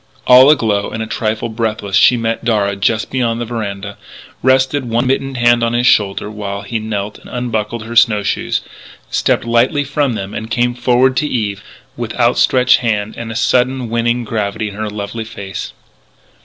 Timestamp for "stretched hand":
12.39-13.13